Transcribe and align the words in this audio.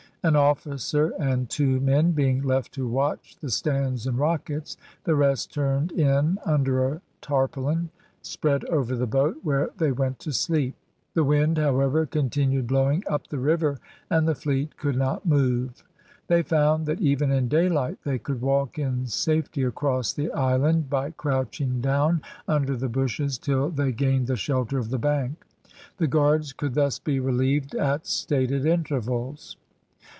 An 0.23 0.35
officer 0.35 1.11
and 1.19 1.49
two 1.49 1.79
men 1.79 2.11
being 2.11 2.43
left 2.43 2.73
to 2.73 2.87
watch 2.87 3.37
the 3.41 3.49
stands 3.49 4.05
and 4.05 4.19
rockets, 4.19 4.77
the 5.03 5.15
rest 5.15 5.51
turned 5.51 5.91
in 5.91 6.37
under 6.45 6.85
a 6.93 7.01
tarpaulin 7.21 7.89
spread 8.21 8.63
over 8.65 8.95
the 8.95 9.07
boat, 9.07 9.37
where 9.41 9.71
they 9.79 9.91
went 9.91 10.19
to 10.19 10.31
sleep. 10.31 10.75
The 11.15 11.23
wind, 11.23 11.57
however, 11.57 12.05
continued 12.05 12.67
blowing 12.67 13.03
up 13.09 13.29
the 13.29 13.39
river, 13.39 13.79
and 14.11 14.27
the 14.27 14.35
fleet 14.35 14.77
could 14.77 14.95
not 14.95 15.25
move. 15.25 15.83
They 16.27 16.43
found 16.43 16.85
that 16.85 17.01
even 17.01 17.31
in 17.31 17.47
daylight 17.47 17.97
they 18.03 18.19
could 18.19 18.41
walk 18.41 18.77
in 18.77 19.07
safety 19.07 19.63
across 19.63 20.13
the 20.13 20.31
island, 20.33 20.87
by 20.87 21.09
crouching 21.09 21.81
down 21.81 22.21
under 22.47 22.77
the 22.77 22.89
bushes 22.89 23.39
till 23.39 23.71
they 23.71 23.91
gained 23.91 24.27
the 24.27 24.35
shelter 24.35 24.77
of 24.77 24.91
the 24.91 24.99
bank. 24.99 25.47
The 25.97 26.05
guards 26.05 26.53
could 26.53 26.75
thus 26.75 26.99
be 26.99 27.19
relieved 27.19 27.73
at 27.73 28.05
stated 28.05 28.67
intervals. 28.67 29.57